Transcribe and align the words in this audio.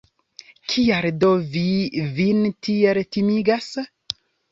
Kial 0.71 1.07
do 1.23 1.29
vi 1.55 1.65
vin 2.15 2.39
tiel 2.69 3.01
timigas? 3.17 3.69